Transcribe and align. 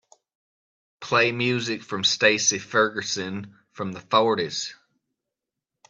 Play 0.99 1.31
music 1.31 1.83
from 1.83 2.03
Stacy 2.03 2.57
Ferguson 2.57 3.55
from 3.69 3.91
the 3.91 3.99
fourties 3.99 4.73